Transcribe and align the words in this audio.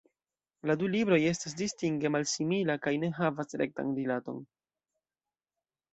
La 0.69 0.75
du 0.83 0.87
libroj 0.93 1.19
estas 1.31 1.55
distinge 1.59 2.11
malsimila 2.15 2.77
kaj 2.87 2.97
ne 3.05 3.11
havas 3.21 3.59
rektan 3.63 3.93
rilaton. 3.99 4.45